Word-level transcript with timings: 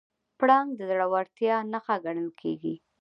پړانګ 0.37 0.69
د 0.77 0.81
زړورتیا 0.89 1.55
نښه 1.71 1.95
ګڼل 2.05 2.29
کېږي. 2.41 2.75